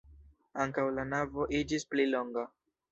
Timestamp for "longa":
2.17-2.53